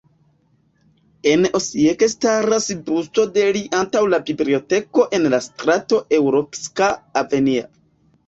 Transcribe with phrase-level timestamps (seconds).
[1.31, 6.89] En Osijek staras busto de li antaŭ la biblioteko en la strato Europska
[7.25, 7.69] Avenija.